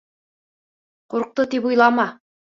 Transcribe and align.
Ҡурҡты, 1.15 1.47
тип 1.53 1.69
уйлама. 1.73 2.09